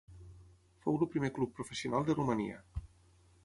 [0.85, 2.61] Fou el primer club professional de Romania.